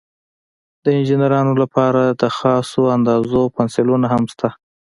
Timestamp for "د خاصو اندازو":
2.21-3.41